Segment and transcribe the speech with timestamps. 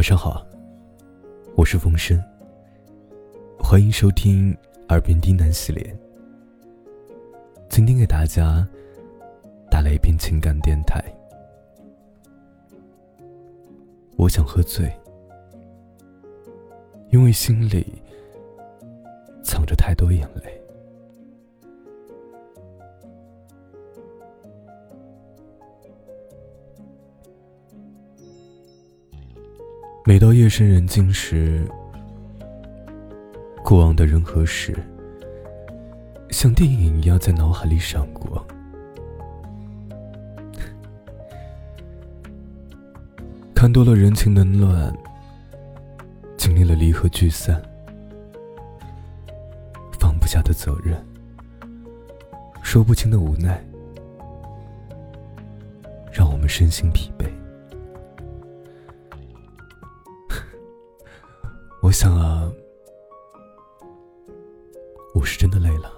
[0.00, 0.46] 晚上好，
[1.58, 2.18] 我是风声，
[3.58, 4.50] 欢迎收听
[4.88, 5.94] 《耳边低喃》系列。
[7.68, 8.66] 今天给大家
[9.70, 11.04] 带来一篇情感电台。
[14.16, 14.90] 我想喝醉，
[17.10, 18.00] 因为心里
[19.42, 20.59] 藏着太多眼泪。
[30.10, 31.64] 每到夜深人静时，
[33.62, 34.76] 过往的人和事，
[36.30, 38.44] 像电影一样在脑海里闪过。
[43.54, 44.92] 看多了人情冷暖，
[46.36, 47.62] 经历了离合聚散，
[50.00, 51.00] 放不下的责任，
[52.64, 53.64] 说不清的无奈，
[56.12, 57.30] 让我们身心疲惫。
[61.82, 62.52] 我想啊，
[65.14, 65.90] 我是真的累了。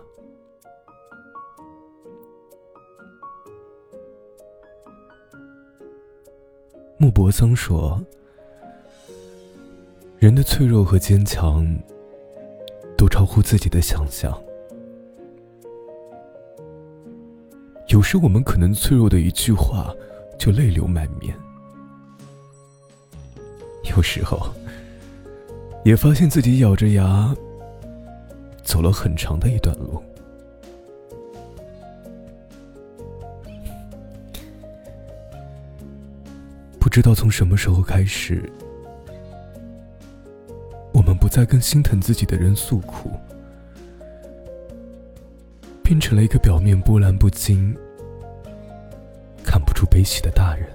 [6.97, 8.01] 莫泊桑说
[10.19, 11.67] ：“人的脆弱和坚强，
[12.97, 14.41] 都超乎自己的想象。
[17.89, 19.93] 有时我们可能脆弱的一句话，
[20.39, 21.35] 就泪流满面；
[23.95, 24.47] 有时候。”
[25.85, 27.35] 也发现自己咬着牙
[28.63, 30.01] 走了很长的一段路，
[36.79, 38.49] 不知道从什么时候开始，
[40.93, 43.11] 我们不再跟心疼自己的人诉苦，
[45.83, 47.77] 变成了一个表面波澜不惊、
[49.45, 50.69] 看不出悲喜的大人。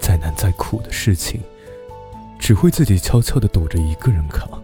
[0.00, 1.42] 再难再苦的事情。
[2.50, 4.60] 只会自己悄悄的躲着一个人扛。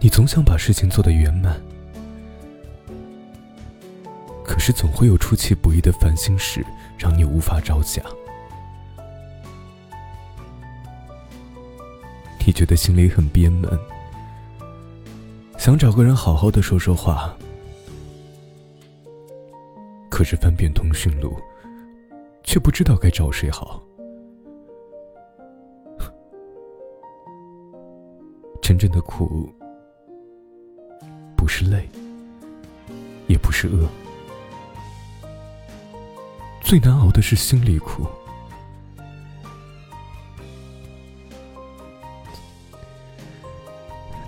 [0.00, 1.60] 你总想把事情做得圆满，
[4.42, 6.64] 可是总会有出其不意的烦心事，
[6.96, 8.02] 让你无法招架。
[12.46, 13.78] 你觉得心里很憋闷，
[15.58, 17.36] 想找个人好好的说说话，
[20.08, 21.36] 可是翻遍通讯录。
[22.50, 23.80] 却不知道该找谁好。
[28.60, 29.48] 真正的苦，
[31.36, 31.88] 不是累，
[33.28, 33.88] 也不是饿，
[36.60, 38.04] 最难熬的是心里苦。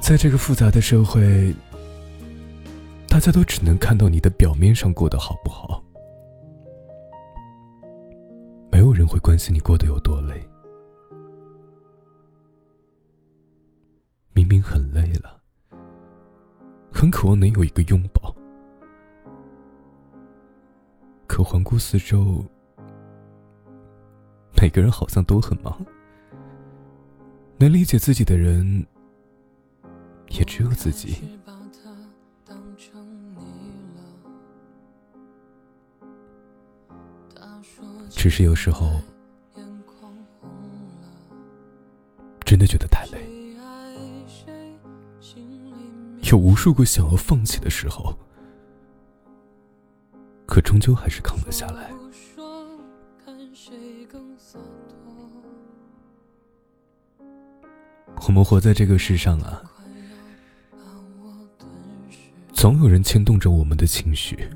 [0.01, 1.53] 在这个复杂的社会，
[3.09, 5.83] 大家都只能看到你的表面上过得好不好。
[9.13, 10.43] 会关心你过得有多累。
[14.33, 15.39] 明明很累了，
[16.91, 18.35] 很渴望能有一个拥抱，
[21.27, 22.43] 可环顾四周，
[24.59, 25.85] 每个人好像都很忙，
[27.59, 28.87] 能理解自己的人
[30.31, 31.39] 也只有自己。
[38.15, 39.01] 只是有时候，
[42.45, 43.19] 真的觉得太累，
[46.31, 48.17] 有无数个想要放弃的时候，
[50.47, 51.91] 可终究还是扛了下来。
[58.29, 59.61] 我们活在这个世上啊，
[62.53, 64.49] 总有人牵动着我们的情绪，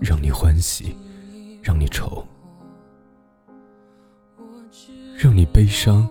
[0.00, 0.96] 让你欢喜。
[1.62, 2.26] 让你愁，
[5.16, 6.08] 让你悲伤，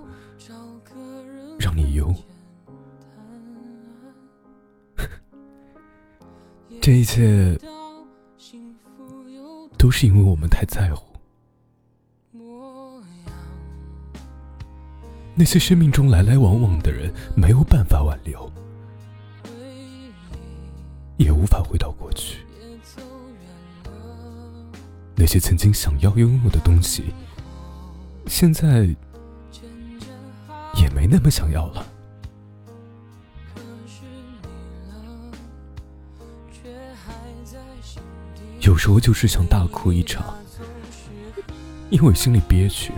[1.58, 2.14] 让你忧，
[6.82, 7.58] 这一切
[9.78, 11.06] 都是因为我们太在乎
[15.36, 18.52] 那些生命中来来往往的人，没有办法挽留，
[21.18, 22.47] 也无法回到过去。
[25.20, 27.06] 那些曾经想要拥有的东西，
[28.28, 28.88] 现在
[30.76, 31.86] 也没那么想要了。
[38.60, 40.38] 有时候就是想大哭一场，
[41.90, 42.92] 因为心里憋屈；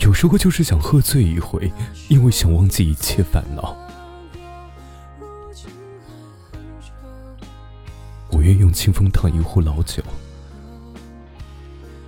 [0.00, 1.70] 有时候就是想喝醉一回，
[2.08, 3.76] 因为想忘记一切烦恼。
[8.32, 10.02] 我愿用清风烫一壶老酒，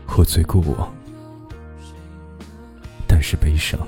[0.07, 0.93] 喝醉过往，
[3.07, 3.79] 但是悲伤。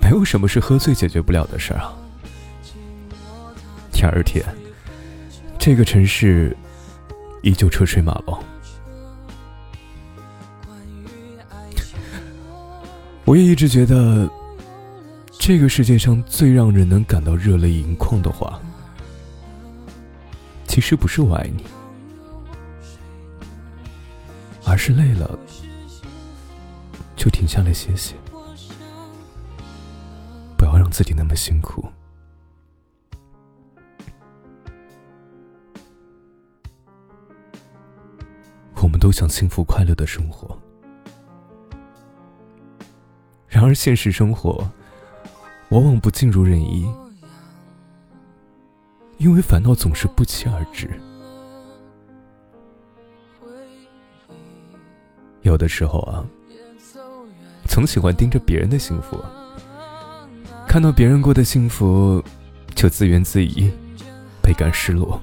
[0.00, 1.92] 没有什么是喝醉解决不了的事儿啊。
[3.92, 4.44] 第二天，
[5.58, 6.56] 这个城市
[7.42, 8.38] 依旧车水马龙。
[13.24, 14.28] 我也一直觉得，
[15.38, 18.60] 这个世界上最让人能感到热泪盈眶的话，
[20.72, 21.66] 其实不是“我爱你”，
[24.64, 25.38] 而是累了
[27.14, 28.14] 就停下来歇歇，
[30.56, 31.86] 不要让自己那么辛苦。
[38.76, 40.58] 我们都想幸福快乐的生活。
[43.46, 44.66] 然而，现实生活
[45.68, 46.90] 往往不尽如人意，
[49.22, 50.90] 因为烦恼总是不期而至。
[55.42, 56.26] 有的时候啊，
[57.68, 59.16] 总喜欢盯着别人的幸福，
[60.66, 62.20] 看到别人过得幸福，
[62.74, 63.70] 就自怨自艾，
[64.42, 65.20] 倍感失落。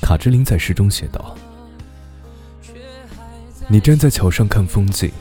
[0.00, 1.36] 卡之琳在诗中写道
[3.68, 5.12] ：“你站在桥上看风景。”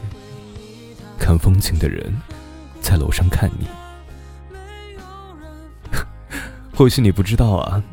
[1.19, 2.15] 看风景的人，
[2.79, 3.67] 在楼上看你。
[6.77, 7.83] 或许你不知道啊，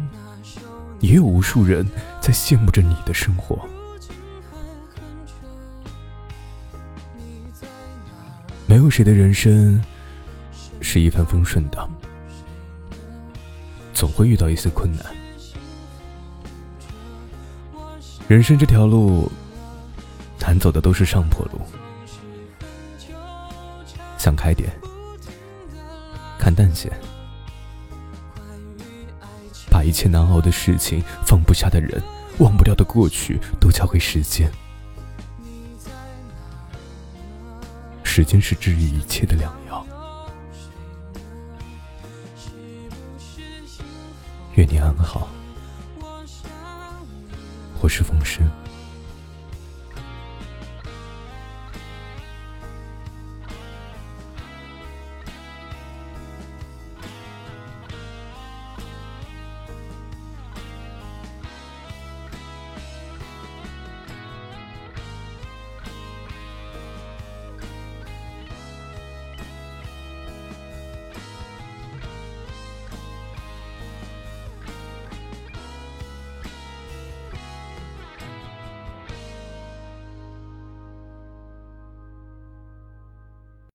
[1.01, 1.89] 也有无数人
[2.21, 3.59] 在羡慕着你的生活。
[8.67, 9.83] 没有谁的人生
[10.83, 11.89] 是一帆风顺的，
[13.95, 15.07] 总会遇到一些困难。
[18.29, 19.33] 人生这条路，
[20.41, 21.59] 难走的都是上坡路。
[24.19, 24.71] 想开点，
[26.39, 26.93] 看淡些，
[29.85, 32.03] 一切难熬的事情、放不下的人、
[32.39, 34.51] 忘不掉的过去，都交给时间。
[38.03, 39.85] 时间是治愈一切的良药。
[44.55, 45.29] 愿你安好，
[47.81, 48.49] 我是风声。